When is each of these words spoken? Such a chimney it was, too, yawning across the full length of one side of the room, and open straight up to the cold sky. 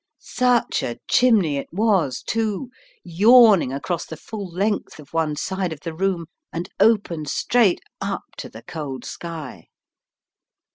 Such 0.17 0.81
a 0.81 0.97
chimney 1.07 1.57
it 1.57 1.71
was, 1.71 2.23
too, 2.25 2.71
yawning 3.03 3.71
across 3.71 4.03
the 4.03 4.17
full 4.17 4.47
length 4.49 4.99
of 4.99 5.13
one 5.13 5.35
side 5.35 5.71
of 5.71 5.81
the 5.81 5.93
room, 5.93 6.25
and 6.51 6.67
open 6.79 7.25
straight 7.27 7.81
up 8.01 8.23
to 8.37 8.49
the 8.49 8.63
cold 8.63 9.05
sky. 9.05 9.67